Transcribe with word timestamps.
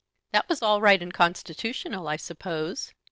"That 0.31 0.49
was 0.49 0.63
all 0.63 0.81
right 0.81 0.99
and 0.99 1.13
constitutional, 1.13 2.07
I 2.07 2.15
suppose." 2.15 2.95